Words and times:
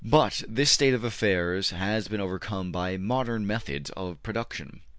But 0.03 0.43
this 0.49 0.71
state 0.71 0.95
of 0.95 1.03
affairs 1.03 1.69
has 1.69 2.07
been 2.07 2.19
overcome 2.19 2.71
by 2.71 2.97
modern 2.97 3.45
methods 3.45 3.91
of 3.91 4.17
production. 4.23 4.81